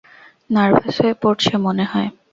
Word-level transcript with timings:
Nervous 0.49 0.95
হয়ে 0.97 1.15
পড়ছে 1.21 1.53
মনে 1.65 1.85
হয়। 1.91 2.09